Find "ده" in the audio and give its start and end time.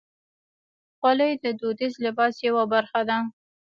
3.09-3.17